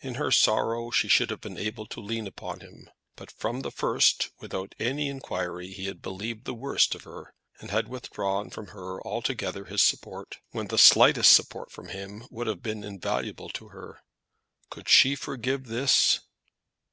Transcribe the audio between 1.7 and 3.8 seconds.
to lean upon him; but from the